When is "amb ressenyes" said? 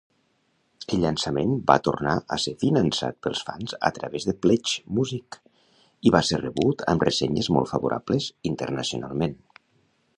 6.95-7.51